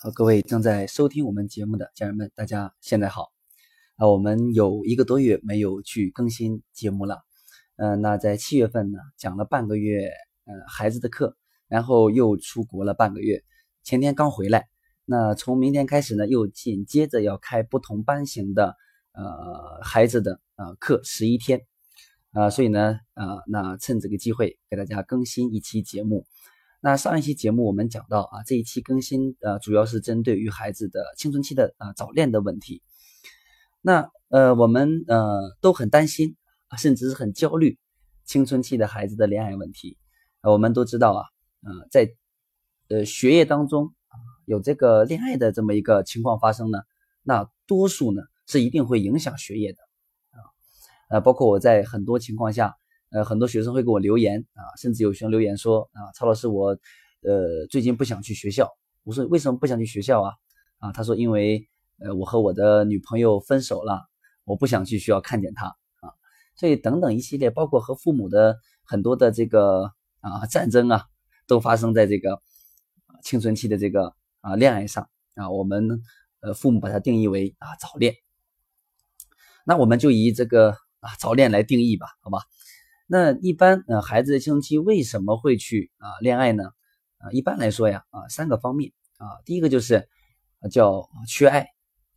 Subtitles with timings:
[0.00, 3.32] 好，各位正在收听我们节目的家人们，大家现在好。
[3.96, 7.24] 啊，我们有一个多月没有去更新节目了。
[7.74, 10.08] 嗯，那在七月份呢，讲了半个月，
[10.44, 13.42] 呃，孩子的课，然后又出国了半个月，
[13.82, 14.68] 前天刚回来。
[15.04, 18.76] 那从明天开始呢，又紧接着要开不同班型的
[19.14, 21.66] 呃孩子的呃课十一天。
[22.30, 26.24] 啊，所以呢，啊，那趁这个机会给大家更新一期节目。
[26.80, 32.82] 那上一期节目我们讲到啊，这一期更新呃主要是针对于孩子的青春期的啊早恋的问题。
[33.80, 36.36] 那呃我们呃都很担心，
[36.78, 37.78] 甚至是很焦虑
[38.24, 39.98] 青春期的孩子的恋爱问题。
[40.42, 41.24] 我们都知道啊，
[41.62, 42.14] 呃在
[42.88, 43.92] 呃学业当中
[44.44, 46.78] 有这个恋爱的这么一个情况发生呢，
[47.24, 49.78] 那多数呢是一定会影响学业的
[50.30, 50.38] 啊。
[51.10, 52.76] 呃包括我在很多情况下。
[53.10, 56.78] 呃，很多学生会给我留言啊，甚至有学生留言说啊，曹老师，我
[57.22, 58.70] 呃最近不想去学校。
[59.02, 60.34] 我说为什么不想去学校啊？
[60.78, 61.66] 啊，他说因为
[62.00, 64.06] 呃我和我的女朋友分手了，
[64.44, 65.66] 我不想去学校看见她
[66.00, 66.12] 啊。
[66.54, 71.06] 所以等等一系列，包括和父母的很多的这个啊战争啊，
[71.46, 72.42] 都发生在这个
[73.22, 75.48] 青春期的这个啊恋爱上啊。
[75.50, 76.02] 我们
[76.40, 78.14] 呃父母把它定义为啊早恋，
[79.64, 82.40] 那我们就以这个啊早恋来定义吧，好吧？
[83.10, 86.64] 那一般呃，孩子青春期为什么会去啊恋爱呢？
[87.16, 90.06] 啊，一般来说呀，啊三个方面啊，第一个就是
[90.70, 91.68] 叫缺爱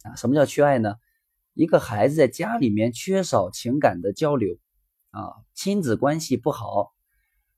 [0.03, 0.17] 啊。
[0.17, 0.95] 什么叫缺爱呢？
[1.53, 4.57] 一个孩子在家里面缺少情感的交流
[5.11, 6.91] 啊，亲子关系不好，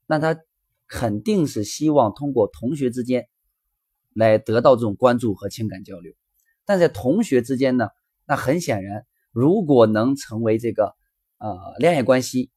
[0.06, 0.38] 那他
[0.86, 3.28] 肯定是希望通过同学之间
[4.14, 6.14] 来得到这种关注和情感交流。
[6.64, 7.88] 但在同学之间呢，
[8.26, 10.94] 那很显然，如果能成为这个
[11.38, 12.52] 呃恋爱关系。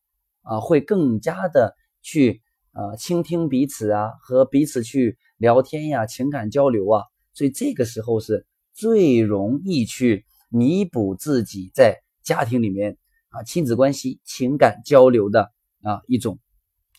[0.47, 7.03] 啊，会更加的去呃倾听彼此啊，和彼此去聊天呀，情感交流啊，
[7.33, 12.97] 所以这个时候是最容易去弥补自己在家庭里面
[13.29, 16.39] 啊亲子关系、情感交流的啊一种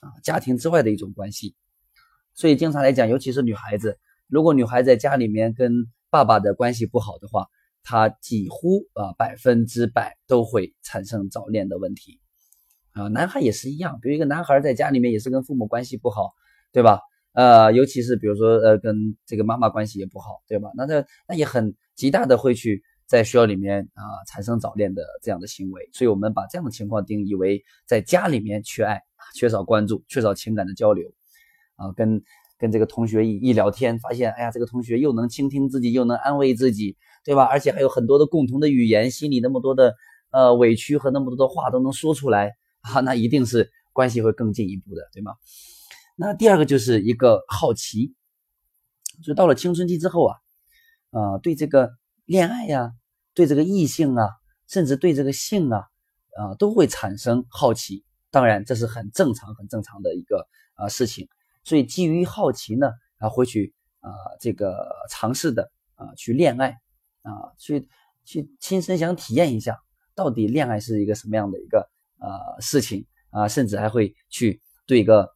[0.00, 1.54] 啊家庭之外的一种关系。
[2.34, 7.46] 所以经常来讲，尤其是女孩子，如果女孩在家里面跟爸爸的关系不好的话，
[7.82, 12.20] 她几乎啊百分之百都会产生早恋的问题。
[12.98, 16.32] 啊，男孩也是一样，比如一个男孩在家里面也是跟父母关系不好，
[16.72, 17.00] 对吧？
[17.32, 20.70] 呃，尤其是比如说呃跟这个妈妈关系也不好，对吧？
[20.74, 29.00] 那这那也很极大的会去在学校里面啊产生早恋的这样的行为，所以我们把这样的情况定义为在家里面缺爱，
[29.36, 31.08] 缺少关注，缺少情感的交流，
[31.76, 32.20] 啊，跟
[32.58, 37.44] 跟这个同学一一聊天，发现哎呀，这个同学又能倾听自己，又能安慰自己，对吧？
[37.44, 39.94] 而且还有很多的共同的语言，心里那么多的
[40.32, 42.54] 呃委屈和那么多的话都能说出来。
[42.92, 45.34] 啊，那一定是关系会更进一步的，对吗？
[46.16, 48.14] 那第二个就是一个好奇，
[49.22, 50.36] 就到了青春期之后啊，
[51.10, 51.90] 啊，对这个
[52.24, 52.92] 恋爱呀，
[53.34, 54.28] 对这个异性啊，
[54.66, 55.84] 甚至对这个性啊，
[56.36, 58.04] 啊，都会产生好奇。
[58.30, 61.28] 当然，这是很正常、很正常的一个啊事情。
[61.64, 64.10] 所以基于好奇呢，啊，会去啊
[64.40, 64.76] 这个
[65.10, 66.70] 尝试的啊去恋爱
[67.22, 67.88] 啊，去
[68.24, 69.78] 去亲身想体验一下，
[70.14, 71.88] 到底恋爱是一个什么样的一个。
[72.20, 75.28] 呃，事情啊，甚至还会去对一个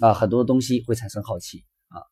[0.00, 2.02] 啊很多东西会产生好奇啊。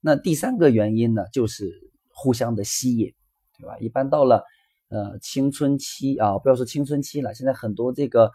[0.00, 1.70] 那第三个原因呢，就是
[2.08, 3.12] 互相的吸引，
[3.58, 3.78] 对吧？
[3.78, 4.42] 一般到了
[4.88, 8.30] 呃青春期啊，不要说青春期了，现在很多这个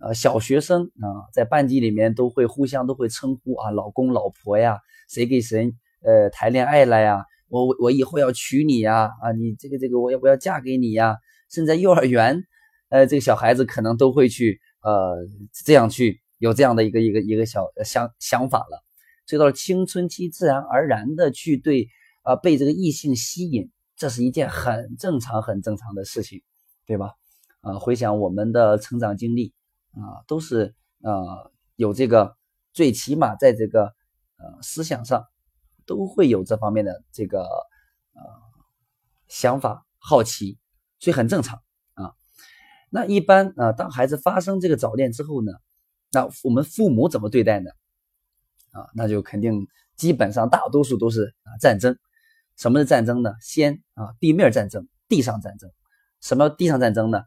[0.00, 7.24] 呃小学生啊，在班级里面都会互相都会称呼啊老公老婆呀，谁给谁呃谈恋爱了呀？
[7.48, 11.16] 我我以后要娶你呀啊，你这个这个我要不要嫁给你呀？
[11.50, 12.44] 甚至幼儿园。
[12.92, 15.16] 呃，这个小孩子可能都会去，呃，
[15.64, 18.84] 这样去有这样的一个一个一个小想想法了。
[19.26, 21.88] 所以到了青春期，自然而然的去对，
[22.20, 26.42] 啊，被这个异性吸引，这是一件很正常、很正常的事情，
[26.84, 27.14] 对吧？
[27.62, 29.54] 啊，回想我们的成长经历，
[29.92, 32.36] 啊，都是呃有这个，
[32.74, 33.84] 最起码在这个
[34.36, 35.24] 呃思想上，
[35.86, 38.20] 都会有这方面的这个呃
[39.28, 40.58] 想法、好奇，
[40.98, 41.58] 所以很正常。
[42.94, 45.50] 那一般啊，当孩子发生这个早恋之后呢，
[46.12, 47.70] 那我们父母怎么对待呢？
[48.72, 49.66] 啊，那就肯定
[49.96, 51.96] 基本上大多数都是啊战争。
[52.58, 53.32] 什么是战争呢？
[53.40, 55.70] 先啊地面战争，地上战争。
[56.20, 57.22] 什么地上战争呢？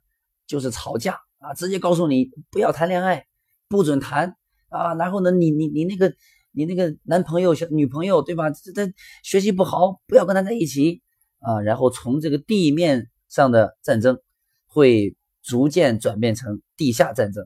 [0.46, 3.26] 就是吵架啊，直接告诉你不要谈恋爱，
[3.68, 4.38] 不准谈
[4.70, 4.94] 啊。
[4.94, 6.14] 然后呢，你你你那个
[6.52, 8.52] 你那个男朋友、小女朋友对吧？
[8.52, 11.02] 这这学习不好，不要跟他在一起
[11.40, 11.60] 啊。
[11.62, 14.20] 然后从这个地面上的战争
[14.68, 15.18] 会。
[15.45, 17.45] 逐渐转变成地下战争，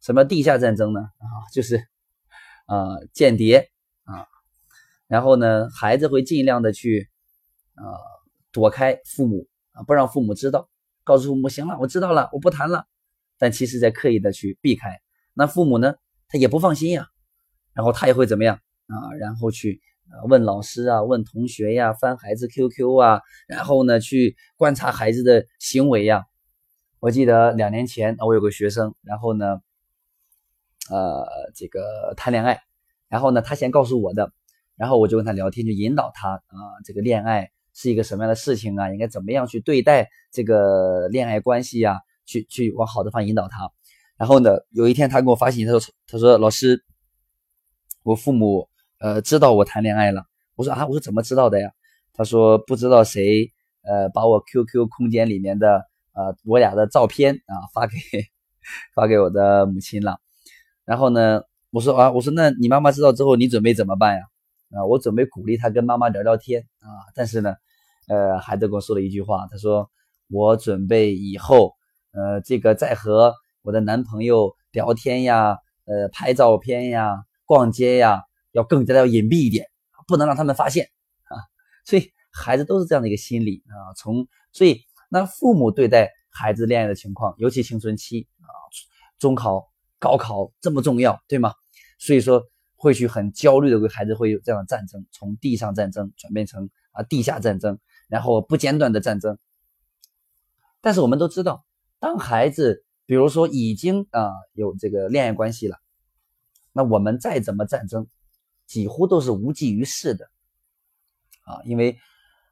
[0.00, 1.00] 什么地下战争呢？
[1.00, 1.76] 啊，就是
[2.66, 3.70] 啊间谍
[4.02, 4.26] 啊，
[5.06, 7.08] 然后呢，孩子会尽量的去
[7.76, 7.84] 啊
[8.50, 10.68] 躲开父母啊，不让父母知道，
[11.04, 12.86] 告诉父母行了，我知道了，我不谈了。
[13.38, 15.00] 但其实在刻意的去避开，
[15.32, 15.94] 那父母呢，
[16.26, 17.06] 他也不放心呀，
[17.72, 18.56] 然后他也会怎么样
[18.88, 19.14] 啊？
[19.20, 19.80] 然后去
[20.26, 26.24] 问老师啊，问同学呀，翻孩子 QQ 啊，然后呢去观察孩子的行为呀。
[27.02, 29.60] 我记得两年前我有个学生，然后呢，
[30.88, 32.62] 呃，这个谈恋爱，
[33.08, 34.32] 然后呢他先告诉我的，
[34.76, 38.92] 然后我就跟他聊天，就引导他啊，这个恋爱是一个什么样的事情啊？
[38.92, 41.98] 应该怎么样去对待这个恋爱关系呀？
[42.24, 43.68] 去去往好的方向引导他，
[44.16, 46.84] 然后呢，有一天他给我发信息，他说：“他说老师，
[48.04, 48.68] 我父母
[49.00, 50.22] 呃知道我谈恋爱了。”
[50.54, 51.72] 我说：“啊，我说怎么知道的呀？”
[52.14, 53.52] 他说：“不知道谁
[53.82, 55.84] 呃把我 QQ 空间里面的
[56.14, 57.96] 呃我俩的照片啊发给
[58.94, 60.18] 发给我的母亲了。”
[60.84, 64.22] 然后呢，我说：“啊，我说那你妈妈知道之后，你准备怎么办呀？”
[64.76, 66.88] 啊，我准备鼓励他跟妈妈聊聊天啊。
[67.14, 67.54] 但是呢，
[68.08, 69.90] 呃，孩子跟我说了一句话，他说
[70.30, 71.74] ：“我准备以后。”
[72.14, 73.32] 呃，这个在和
[73.62, 75.56] 我的男朋友聊天呀，
[75.86, 78.20] 呃，拍照片呀，逛街呀，
[78.52, 79.66] 要更加的要隐蔽一点，
[80.06, 80.90] 不能让他们发现
[81.24, 81.40] 啊。
[81.86, 83.96] 所以孩子都是这样的一个心理啊。
[83.96, 84.82] 从所以
[85.12, 88.48] 那父母对待孩子恋爱的情况，尤其青春期啊，
[89.18, 91.52] 中考、高考这么重要，对吗？
[91.98, 92.42] 所以说
[92.74, 97.78] 会去很焦虑的为孩子会有这样的战争，从地上战争转变成啊地下战争，
[98.08, 99.38] 然后不间断的战争。
[100.80, 101.62] 但是我们都知道。
[101.98, 105.76] 当孩子，比如说已经啊有这个恋爱关系了，
[106.72, 108.08] 那我们再怎么战争，
[108.66, 110.30] 几乎都是无济于事的
[111.44, 111.98] 啊，因为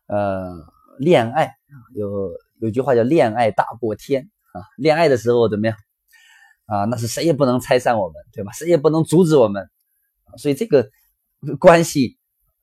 [0.06, 0.55] 呃
[0.99, 1.56] 恋爱
[1.95, 2.31] 有
[2.61, 5.77] 有句话叫恋爱大过天啊，恋爱的时候怎么样
[6.67, 6.85] 啊？
[6.85, 8.53] 那是谁也不能拆散我们，对吧？
[8.53, 9.69] 谁也不能阻止我们，
[10.37, 10.89] 所以这个
[11.59, 12.19] 关系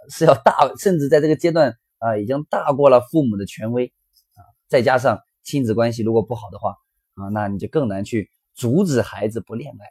[0.10, 3.94] 是要大，甚至在这个阶段啊，已经大过了父母的权威
[4.36, 5.20] 啊，再加上。
[5.44, 6.76] 亲子关系如果不好的话
[7.14, 9.86] 啊，那你就更难去阻止孩子不恋爱。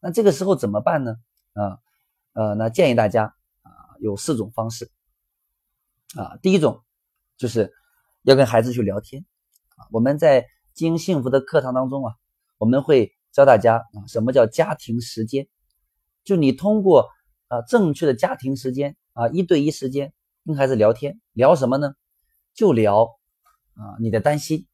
[0.00, 1.14] 那这个时候怎么办呢？
[1.52, 1.78] 啊，
[2.32, 3.70] 呃，那建议大家啊，
[4.00, 4.90] 有四种方式
[6.16, 6.36] 啊。
[6.42, 6.82] 第一种
[7.36, 7.72] 就是
[8.24, 9.24] 要跟孩子去聊天
[9.90, 12.14] 我们在经营幸福的课堂当中啊，
[12.58, 15.48] 我们会教大家啊，什么叫家庭时间？
[16.24, 17.08] 就你通过
[17.48, 20.12] 啊正确的家庭时间啊，一对一时间
[20.44, 21.94] 跟孩子聊天，聊什么呢？
[22.54, 23.04] 就聊
[23.74, 24.66] 啊你的担心。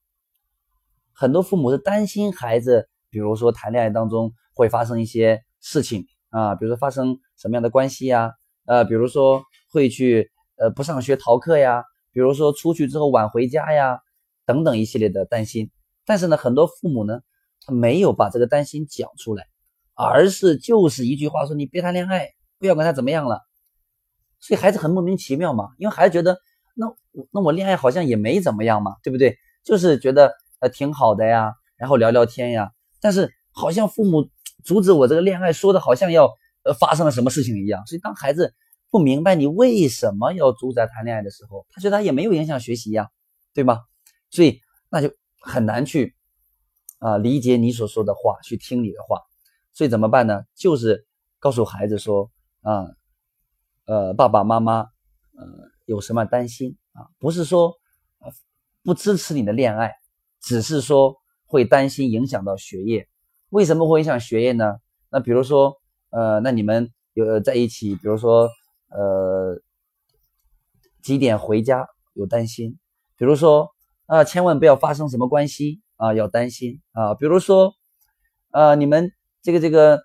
[1.13, 8.33] 很多父母是担心孩子，比如说谈恋爱当中会发生一些事情啊，比如说发生什么样的关系呀，
[8.67, 14.01] 呃，比如说会去呃不上学逃课呀，比如说出去之后晚回家呀，
[14.47, 15.71] 等等一系列的担心。
[16.05, 17.21] 但是呢，很多父母呢，
[17.61, 19.47] 他没有把这个担心讲出来，
[19.95, 23.41] 而是就是一句话说：“你别谈恋爱，不要管他怎么样了。”
[24.41, 26.39] 所以孩子很莫名其妙嘛，因为孩子觉得
[26.75, 26.87] 那
[27.31, 29.37] 那我恋爱好像也没怎么样嘛，对不对？
[29.65, 30.69] 就是觉得呃。
[30.71, 34.29] 挺好的呀，然后聊聊天呀，但是好像父母
[34.65, 36.29] 阻止我这个恋爱，说的好像要
[36.65, 37.87] 呃发生了什么事情一样。
[37.87, 38.55] 所以当孩子
[38.91, 43.09] 不明白你为什么要阻止谈恋爱的时候，他觉得他也没有影响学习呀，
[43.53, 43.81] 对吗？
[44.35, 44.61] 所以
[44.91, 45.11] 那就
[45.41, 46.17] 很难去
[46.99, 49.21] 啊理解你所说的话，去听你的话。
[49.73, 50.43] 所以怎么办呢？
[50.55, 51.07] 就是
[51.39, 52.31] 告诉孩子说
[52.63, 52.87] 啊，
[53.87, 55.47] 呃，爸爸妈妈呃
[55.85, 57.07] 有什么担心啊？
[57.19, 57.75] 不是说
[58.83, 59.95] 不支持你的恋爱。
[60.47, 63.09] 只是说会担心影响到学业，
[63.49, 64.77] 为什么会影响学业呢？
[65.09, 68.51] 那比如说，呃，那你们有在一起，比如说，
[68.91, 69.59] 呃，
[71.03, 72.79] 几点回家有担心？
[73.17, 73.74] 比如说，
[74.07, 77.15] 啊，千万不要发生什么关系啊，要担心啊。
[77.15, 77.75] 比如说，
[78.51, 80.05] 呃，你们这个这个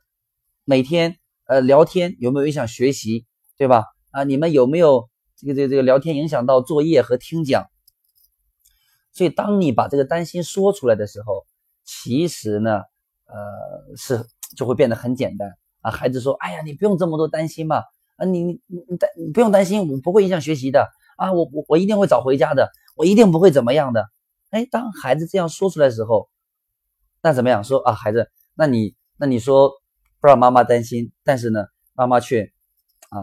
[0.64, 3.26] 每天呃聊天有没有影响学习，
[3.58, 3.86] 对吧？
[4.12, 7.68] 啊，你们有没有这个这个这个聊天影响到作业和听讲？
[9.12, 11.46] 所以，当你把这个担心说出来的时候，
[11.84, 12.84] 其实呢，
[13.26, 14.26] 呃，是
[14.56, 15.52] 就会变得很简单
[15.82, 15.92] 啊。
[15.92, 17.84] 孩子说：“哎呀，你不用这么多担心嘛，
[18.16, 20.88] 啊，你你你担你不用担心，我不会影响学习的
[21.18, 24.10] 啊，我我我一定会早回家的，我一定不会怎么样的。”
[24.52, 26.28] 哎，当孩子这样说出来的时候，
[27.22, 27.94] 那怎么样说啊？
[27.94, 29.72] 孩子，那你那你说
[30.20, 32.52] 不让妈妈担心，但是呢，妈妈却
[33.10, 33.22] 啊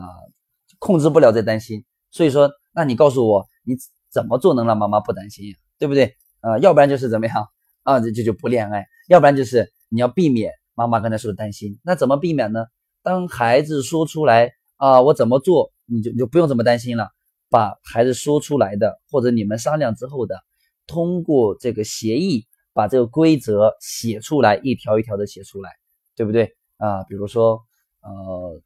[0.78, 1.84] 控制不了这担心。
[2.10, 3.74] 所以说，那你告诉我，你
[4.08, 5.56] 怎么做能让妈妈不担心呀？
[5.78, 6.58] 对不对啊？
[6.58, 7.46] 要不然就是怎么样
[7.82, 8.00] 啊？
[8.00, 8.86] 这这就不恋爱。
[9.08, 11.78] 要不然就是你要避免妈妈刚才说的担心。
[11.82, 12.64] 那怎么避免呢？
[13.02, 17.10] 当孩子说出来啊，我怎么做，你就你就不用这么担心了。
[17.56, 20.42] 把孩子说出来的，或者你们商量之后的，
[20.86, 25.70] 通过这个协议把这个规则写出来，一条一条的写出来，
[26.14, 27.02] 对不对啊？
[27.04, 27.62] 比如说，
[28.02, 28.60] 呃，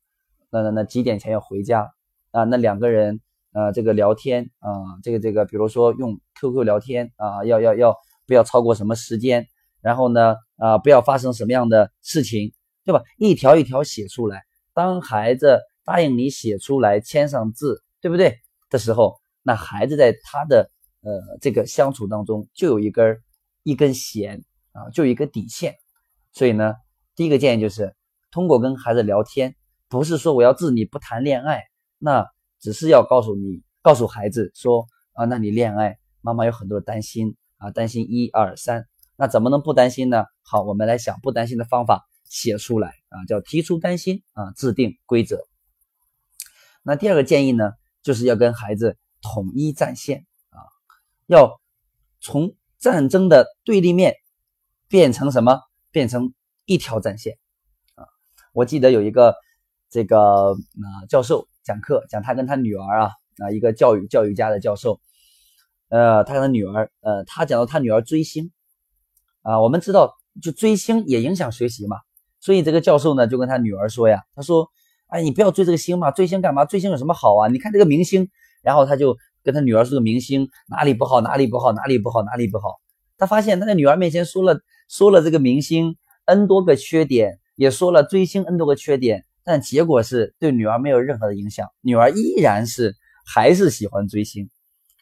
[0.51, 1.89] 那那那几点前要回家
[2.33, 2.43] 啊？
[2.43, 3.21] 那两个人
[3.53, 4.73] 呃这个聊天啊，
[5.05, 9.47] 这个这个，比如说用 QQ 聊天啊，要要要不要超过什么时间？
[9.81, 12.53] 然后呢啊，不要发生什么样的事情，
[12.85, 13.05] 对吧？
[13.19, 14.43] 一条一条写出来。
[14.75, 18.41] 当孩子答应你写出来、签上字，对不对？
[18.71, 20.71] 的时候，那孩子在他的
[21.03, 23.21] 呃这个相处当中就有一根
[23.63, 25.75] 一根弦啊，就有一个底线。
[26.33, 26.75] 所以呢，
[27.15, 27.95] 第一个建议就是
[28.31, 29.57] 通过跟孩子聊天，
[29.89, 31.65] 不是说我要治你不谈恋爱，
[31.99, 32.25] 那
[32.61, 38.87] 只是要告诉你，告诉孩子说啊，那你恋爱，妈妈有很多的担心啊，担心一二三，
[39.17, 40.25] 那怎么能不担心呢？
[40.43, 45.45] 好，我们来想不担心的方法，写出来啊，叫提出担心啊，制定规则。
[46.83, 50.59] 那第二个建议呢，就是要跟孩子统一战线啊，
[51.27, 51.61] 要
[52.21, 54.15] 从战争的对立面
[54.89, 55.61] 变成什么？
[55.93, 56.35] 变成
[56.67, 57.37] 一条战线
[57.97, 58.07] 啊！
[58.53, 59.35] 我记得有一个
[59.91, 65.01] 这个啊教授讲课，讲他跟他女儿啊啊一个教育教育家的教授，
[65.89, 68.53] 呃，他跟他女儿，呃，他讲到他女儿追星
[69.43, 71.97] 啊，我们知道就追星也影响学习嘛，
[72.39, 74.71] 所以这个教授呢就跟他女儿说呀，他说，
[75.11, 76.65] 哎，你不要追这个星嘛，追星干嘛？
[76.65, 77.49] 追星有什么好啊？
[77.49, 78.29] 你看这个明星，
[78.63, 82.81] 然后他就跟他女儿说，个明星哪里不好，哪里不好，哪里不好，哪里不好。
[83.19, 94.49] 他发现他在女儿面前说了说了这个明星 n 多个缺点，也说了追星 n 多个缺点，但结果是对女儿没有任何的影响，女儿依然是还是喜欢追星。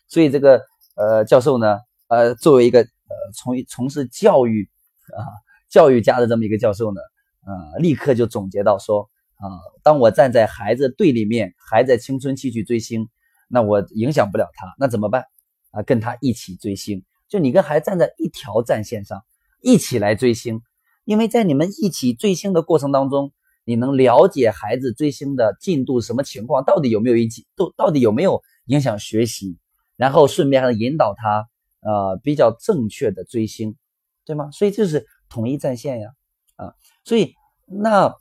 [0.08, 0.62] 所以这个
[0.96, 4.68] 呃教授呢，呃作为一个呃从从事教育
[5.16, 5.20] 啊
[5.68, 7.00] 教育家的这么一个教授呢，
[7.46, 9.46] 呃立刻就总结到说啊，
[9.82, 13.08] 当我站在孩子对立面，还在青春期去追星，
[13.48, 15.24] 那我影响不了他，那怎么办
[15.70, 15.82] 啊？
[15.82, 17.04] 跟他一起追星。
[17.28, 19.22] 就你跟孩子站在一条战线上，
[19.62, 20.62] 一起来追星，
[21.04, 23.32] 因为在你们一起追星的过程当中，
[23.64, 29.58] 你能了解孩子追星的进度什么情况，到底有没有一起，都到底有没有影响学习，
[29.96, 31.46] 然后顺便还能引导他，
[31.80, 33.76] 呃，比较正确的追星，
[34.24, 34.50] 对吗？
[34.50, 36.10] 所以这是统一战线呀，
[36.56, 37.34] 啊，所以
[37.66, 38.14] 那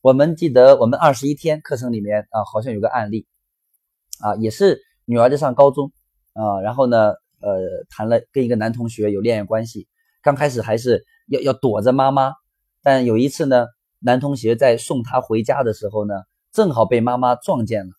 [0.00, 3.26] 我们记得我们二十一天课程里面啊，好像有个案例，
[4.20, 5.92] 啊，也是女儿在上高中，
[6.34, 7.14] 啊，然后呢。
[7.42, 9.88] 呃，谈了跟一个男同学有恋爱关系，
[10.20, 12.34] 刚开始还是要要躲着妈妈，
[12.82, 13.66] 但有一次呢，
[13.98, 16.16] 男同学在送她回家的时候呢，
[16.52, 17.92] 正好被妈妈撞见了。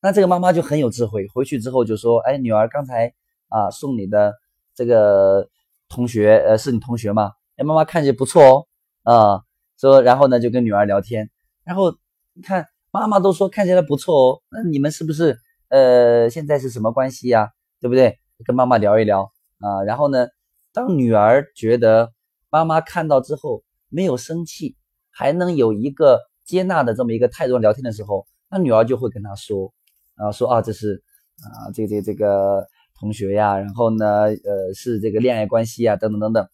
[0.00, 3.12] 那这个妈妈就很有智慧，回去之后就说：“哎，女儿，刚才
[3.48, 4.32] 啊送你的
[4.74, 5.46] 这个
[5.90, 7.32] 同学，呃，是你同学吗？
[7.56, 8.66] 哎，妈妈看起来不错
[9.04, 9.42] 哦，啊，
[9.82, 11.28] 说然后呢就跟女儿聊天，
[11.64, 11.90] 然后
[12.34, 15.36] 你看妈妈都说看起来不错哦，那你们是不是
[15.70, 17.48] 呃现在是什么关系呀？
[17.80, 20.28] 对不对？”跟妈妈聊一聊啊，然后呢，
[20.72, 22.12] 当女儿觉得
[22.48, 24.76] 妈妈看到之后没有生气，
[25.10, 29.72] 还能有一个接纳的这么一个态度聊天的时候，那女儿就会跟他说
[30.14, 31.02] 啊，说啊，这是
[31.42, 32.64] 啊，这这这个
[33.00, 36.48] 同学呀，然后呢，呃，是这个恋爱关系呀，等等等等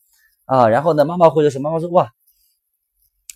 [0.47, 2.11] 啊，然后呢，妈妈或者是妈妈说哇，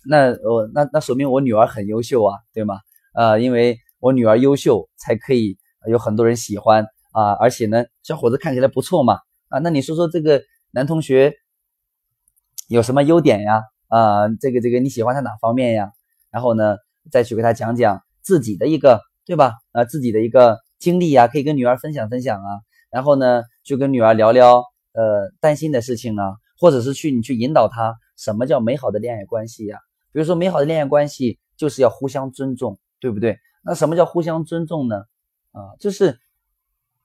[0.07, 2.79] 那我那那说明我女儿很优秀啊，对吗？
[3.13, 5.57] 啊，因为我女儿优秀，才可以
[5.87, 6.85] 有很多人喜欢。
[7.13, 9.19] 啊，而且呢，小伙子看起来不错嘛，
[9.49, 10.41] 啊，那你说说这个
[10.71, 11.35] 男同学
[12.67, 13.61] 有什么优点呀？
[13.87, 15.91] 啊，这个这个你喜欢他哪方面呀？
[16.31, 16.77] 然后呢，
[17.11, 19.53] 再去给他讲讲自己的一个，对吧？
[19.73, 22.61] 啊，自己的一个经历呀，可以跟女儿分享分享啊。
[22.89, 29.77] 然后呢，就跟女儿聊聊呃担心的事情啊，或者是去你去引导他什么叫美好的恋爱关系呀？
[30.13, 33.39] 比如说美好的恋爱关系就是要互相尊重，对不对？
[33.65, 35.03] 那什么叫互相尊重呢？
[35.51, 36.17] 啊，就是。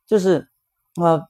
[0.07, 0.49] 就是
[0.95, 1.29] 啊，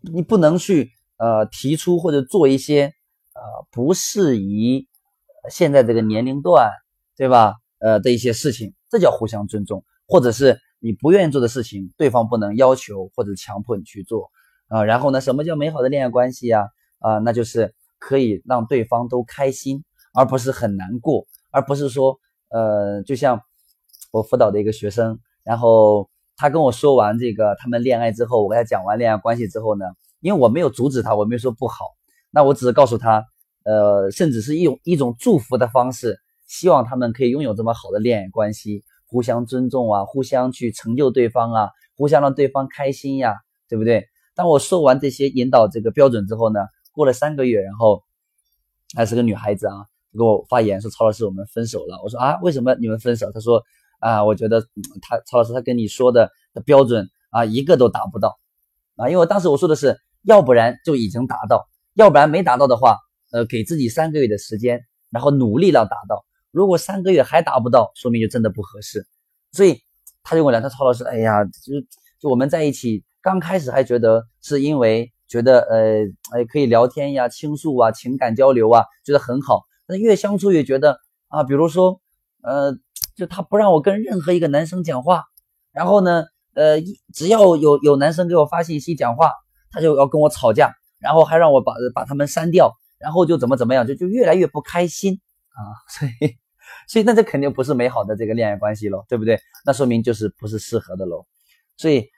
[0.00, 2.94] 你不能去呃提出或者做一些
[3.34, 4.88] 呃不适宜
[5.50, 6.70] 现在这个年龄段，
[7.18, 7.56] 对吧？
[7.80, 14.30] 呃的一些事情，这叫互相尊重，或者是你不愿意做的事情，对方不能要求或者强迫你去做
[14.68, 14.82] 啊。
[14.82, 16.66] 然后呢，什么叫美好的恋爱关系呀？
[16.98, 23.40] 啊，那就是可以让对方都开心，而不是很难过，而不是说呃，就像
[24.10, 26.10] 我辅导的一个学生，然后。
[26.42, 29.84] 他跟我说完这个他们恋爱之后，我跟他讲完恋爱关系之后呢，
[30.20, 31.84] 因为我没有阻止他，我没有说不好，
[32.30, 33.22] 那我只是告诉他，
[33.64, 43.34] 呃，甚至是一种一种祝福的方式，希望他们可以拥有这么好的恋爱关系，互相尊重啊，互相去成就对方啊，互相让对方开心呀，
[43.68, 44.06] 对不对？
[44.34, 46.60] 当我说完这些引导这个标准之后呢，
[46.92, 48.02] 过了三个月，然后
[48.96, 49.74] 还是个女孩子啊，
[50.12, 52.00] 给我发言说曹老师我们分手了。
[52.02, 53.30] 我说啊，为什么你们分手？
[53.32, 53.62] 他说。
[54.00, 54.66] 啊，我觉得
[55.02, 58.40] 他曹老师他跟你说的的标准啊，一个都达不到
[58.96, 62.96] 啊，因为我当时我说的是，要不然就已经达到，要不然没达到的话，
[63.30, 64.80] 呃，给自己三个月的时间，
[65.10, 66.24] 然后努力让达到。
[66.50, 69.06] 如果三个月还达不到，说明就真的不合适。
[69.52, 69.78] 所以
[70.22, 71.74] 他就跟我聊，他曹老师，哎呀，就
[72.18, 76.04] 就我们在一起刚开始还觉得是因为觉得呃
[76.36, 79.62] 哎可以聊天呀、倾诉啊、情感交流啊，觉得很好。
[79.86, 82.00] 那越相处越觉得啊，比如说
[82.42, 82.74] 呃，
[83.16, 85.24] 就他不让我跟任何一个男生讲话，
[85.72, 86.80] 然后呢，呃，
[87.14, 89.30] 只要有有男生给我发信息讲话，
[89.70, 96.36] 他就要跟我吵架，然后还让我把把他们删掉，然后就怎么怎么样，就就越来越不开心啊， 所以。
[96.86, 99.38] 所以那这肯定不是美好的这个恋爱关系喽，对不对？
[99.64, 101.24] 那说明就是不是适合的喽。
[101.76, 102.08] 所以，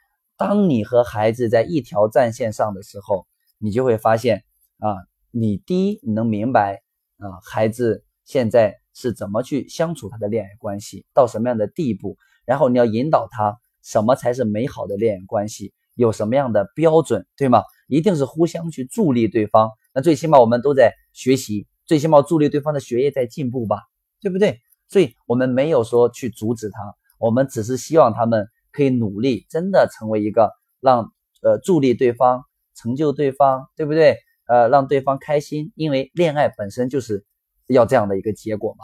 [0.47, 3.25] 当你和孩子在一条战线上的时候，
[3.59, 4.43] 你就会发现
[4.79, 4.95] 啊，
[5.31, 6.81] 你第一你能明白
[7.17, 17.63] 啊，孩子现在是怎么去相处他的恋爱关系到什么样的地步，然后你要引导他什么才是美好的恋爱关系，有什么样的标准，对吗？
[17.87, 19.71] 一定是互相去助力对方。
[19.93, 23.79] 那最起码我们都在学习，最起码助力对方的学业在进步吧。
[24.21, 24.61] 对不对？
[24.87, 26.79] 所以我们没有说去阻止他，
[27.19, 30.51] 我们只是希望他们可以努力，真的成为一个
[30.81, 32.43] 让呃助力对方、
[32.75, 34.17] 成就对方，对不对？
[34.45, 37.25] 呃，让对方开心，因为恋爱本身就是
[37.67, 38.83] 要这样的一个结果嘛。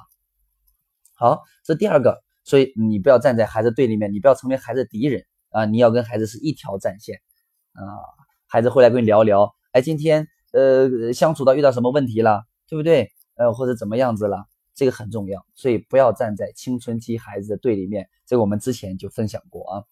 [1.14, 7.18] 好，这第二个，所以你不要站在孩子对立面，你不要成为孩子敌人啊，你要跟孩子是一条战线
[7.74, 7.84] 啊。
[8.48, 13.12] 孩子会来跟你聊聊，哎，今天呃相处到遇到什么问题了，对不对？
[13.36, 14.46] 呃，或者怎么样子了？
[14.80, 18.08] 这个很重要，所以不要站在青春期孩子的对立面。
[18.26, 19.84] 这个我们之前就分享过啊。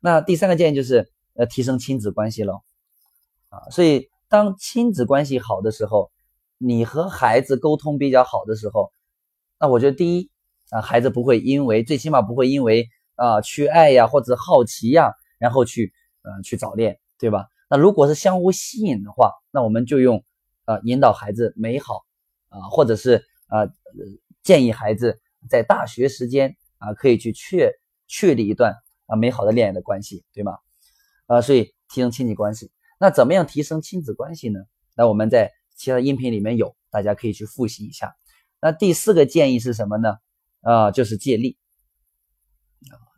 [0.00, 2.62] 那第三个建议就是呃提升亲子关系喽
[3.50, 3.70] 啊。
[3.70, 6.10] 所以当亲子关系好的时候，
[6.58, 8.90] 你和孩子沟通比较好的时候，
[9.60, 10.28] 那我觉得第一
[10.70, 15.92] 啊，孩子不会因为最起码不会因为啊缺爱呀或者好奇呀，然后去
[16.22, 17.46] 呃去早恋，对吧？
[17.70, 20.24] 那如果是相互吸引的话，那我们就用
[20.64, 22.04] 呃引导孩子美好
[22.48, 23.24] 啊，或者是。
[23.46, 23.70] 啊，
[24.42, 27.72] 建议孩子在大学时间啊，可以去确
[28.06, 28.74] 确立一段
[29.06, 30.58] 啊美好的恋爱的关系，对吗？
[31.26, 32.70] 啊，所以提升亲子关系。
[32.98, 34.60] 那怎么样提升亲子关系呢？
[34.94, 38.16] 那我们在其他音频里面有，大家可以去复习一下。
[38.60, 40.16] 那第四个建议是什么呢？
[40.62, 41.58] 啊，就是借力，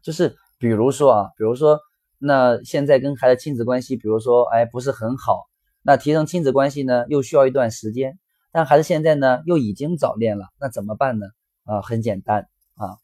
[0.02, 1.78] 就是比如说啊，比如说
[2.18, 5.48] 那现在跟孩子亲子关系，比如说哎不是很好，
[5.82, 8.18] 那提升亲子关系呢，又需要一段时间。
[8.50, 11.26] 但孩子现在呢，又已经早恋了，那怎么办呢？
[11.64, 12.96] 啊，很简单啊，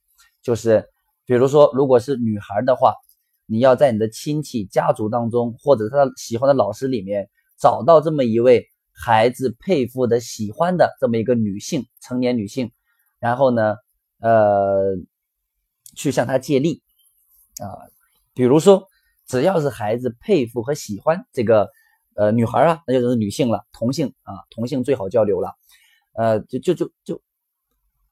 [0.42, 0.88] 就是
[1.26, 2.94] 比如说，如果是女孩的话，
[3.46, 7.28] 你要在你的亲戚家族当中，或者他喜欢的老师里面，
[7.58, 12.72] 找到这么一位孩子佩服的、喜欢的这么一个女性，成年女性，
[13.18, 13.76] 然后呢，
[14.20, 14.96] 呃，
[15.94, 16.82] 去向她借力
[17.62, 17.68] 啊，
[18.32, 18.88] 比如说，
[19.26, 21.68] 只要是孩子佩服和喜欢这个。
[22.16, 25.54] 呃，女孩啊，那就是女性了，同性啊，同性最好交流了。
[26.16, 27.20] 呃，就就就就，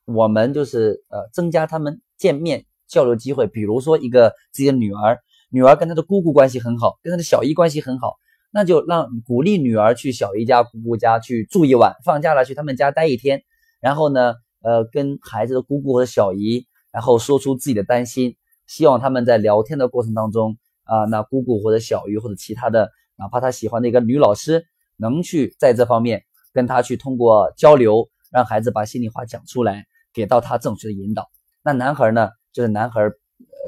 [0.05, 3.47] 我们就是呃，增加他们见面交流机会。
[3.47, 8.17] 比如说，一个自己的女儿，女儿跟她的姑姑关系很好，跟她的小姨关系很好，
[8.51, 13.45] 那就让鼓励女儿去小姨家、姑姑家去住一晚，放假了去他们家待一天。
[13.81, 18.37] 然后呢，呃，跟孩子的姑姑和小姨，然后说出自己的担心，
[18.67, 22.91] 希望他们在聊天的过程当中啊，那姑姑或者小姨或者其他的。
[23.23, 31.31] 哪怕他喜欢的一个女老师，能去在这方面跟他去通过交流，让孩子把心里话讲出来，给到他正确的引导。
[31.63, 33.01] 那男孩呢，就是男孩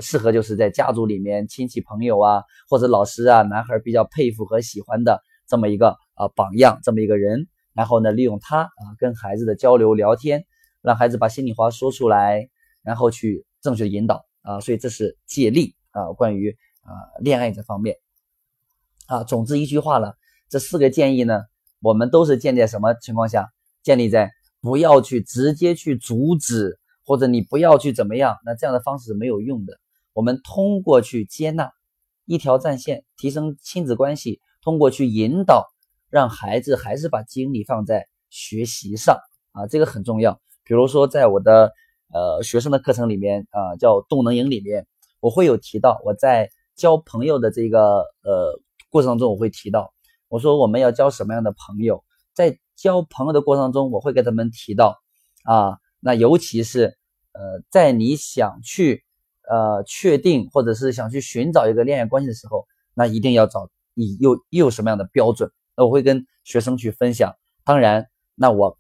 [0.01, 7.47] 适合就是在家族里面亲戚朋友啊，或者老师啊，男孩比较佩服和喜欢的这么一个啊榜样，这么一个人。
[7.75, 10.45] 然后呢，利用他啊跟孩子的交流聊天，
[10.83, 12.49] 让孩子把心里话说出来，
[12.83, 14.59] 然后去正确的引导啊。
[14.59, 16.51] 所以这是借力啊，关于
[16.83, 16.91] 啊
[17.21, 17.97] 恋爱这方面。
[19.07, 20.15] 啊，总之一句话了，
[20.49, 21.43] 这四个建议呢，
[21.81, 23.49] 我们都是建立在什么情况下？
[23.83, 24.31] 建立在
[24.63, 29.79] 不要去直接去阻止，或者你不要去怎么样，那这样的方式是没有用的。
[30.15, 31.71] 我们通过去接纳，
[32.25, 35.67] 一条战线，提升亲子关系，通过去引导，
[36.09, 39.19] 让孩子还是把精力放在学习上
[39.53, 40.41] 啊，这个很重要。
[40.65, 41.73] 比如说，在我的
[42.11, 44.87] 呃学生的课程里面啊，叫动能营里面，
[45.21, 48.59] 我会有提到我在交朋友的这个呃。
[48.95, 49.93] 过程中我会提到，
[50.29, 55.03] 我说我们要交什么样的朋友，在交朋友的过程中，我会给他们提到
[55.43, 56.97] 啊，那尤其是
[57.33, 59.03] 呃，在你想去
[59.51, 65.51] 呃确定或者是想去寻找一个恋爱关系的时候，那一定要找你又又有什么样的标准？
[65.77, 67.35] 那我会跟学生去分享。
[67.65, 68.79] 当然，那我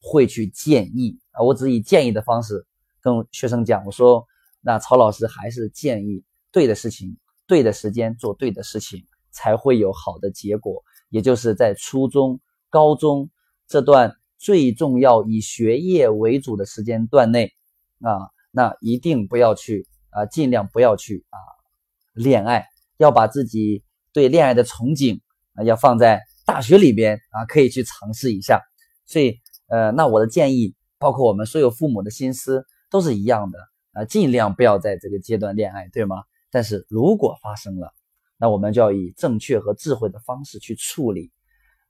[0.00, 2.66] 会去建议啊，我只以建议的方式
[3.00, 4.26] 跟学生讲，我说
[4.60, 9.06] 那曹老师还是建议对的事情，对的时间做对的事情。
[9.32, 12.40] 才会有好的结果，也就是在初中、
[12.70, 13.30] 高中
[13.66, 17.52] 这段最重要以学业为主的时间段内，
[18.00, 21.38] 啊，那一定不要去啊，尽量不要去啊
[22.12, 22.66] 恋爱，
[22.98, 25.20] 要把自己对恋爱的憧憬
[25.54, 28.60] 啊要放在大学里边啊，可以去尝试一下。
[29.06, 33.58] 所以呃，那我的建议，包括我们所有父母的心思都是一样的
[33.92, 36.16] 啊，尽量不要在这个阶段恋爱，对吗？
[36.50, 37.94] 但是如果发生了，
[38.42, 41.30] 那我们就要以正确和智慧的方式去处理。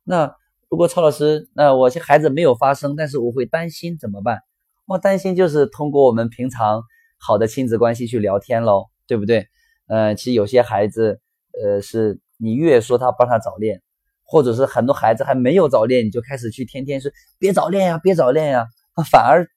[0.05, 0.37] 那
[0.69, 4.41] 如果曹老师，那我这孩子没有发生，但是我会担心怎么办？
[4.85, 6.83] 我担心就是通过我们平常
[7.17, 9.49] 好的亲子关系去聊天喽，对不对？
[9.87, 11.23] 呃，其实有些孩子，
[11.59, 13.81] 呃，是你越说他帮他早恋，
[14.23, 18.67] 或者是很多孩子还没有早恋，你就开始去天天说别早恋呀，别早恋呀，
[19.11, 19.49] 反而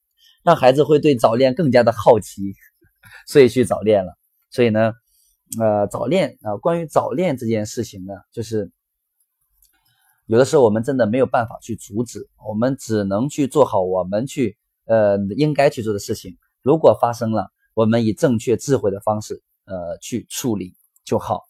[0.45, 2.53] 让孩子会对早恋更加的好奇，
[3.27, 4.13] 所以去早恋了。
[4.49, 4.93] 所以呢，
[5.59, 8.71] 呃，早恋啊，关于早恋这件事情呢，就是
[10.25, 14.57] 有的时候我们真的没有办法去阻止，我们只能去做好我们去。
[14.87, 21.41] 呃，应该去做的事情，如果发生了，我们以正确智慧的方式，呃，去处理就好。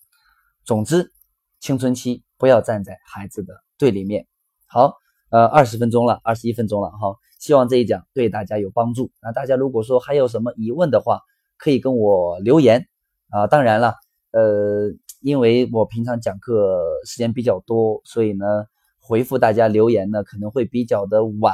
[0.64, 1.12] 总之，
[1.60, 4.26] 青春期不要站在孩子的对立面。
[4.68, 4.94] 好，
[5.32, 9.12] 呃，二十分钟了，二十一分钟了，哈，希望这一讲对大家有帮助。
[9.22, 11.20] 那大家如果说还有什么疑问的话，
[11.58, 12.88] 可以跟我留言
[13.30, 13.48] 啊。
[13.48, 13.96] 当然了，
[14.32, 18.46] 呃，因为我平常讲课时间比较多，所以呢，
[19.00, 21.54] 回复大家留言呢可能会比较的晚。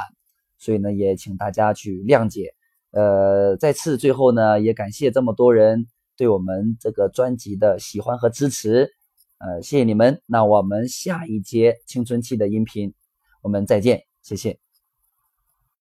[0.58, 2.54] 所以呢，也请大家去谅解。
[2.92, 8.90] 呃，再次最后呢，也感谢这么多人对我们这个专辑的喜欢和支持。
[9.38, 10.22] 呃，谢谢你们。
[10.26, 12.94] 那我们下一节青春期的音频，
[13.42, 14.71] 我们再见，谢谢。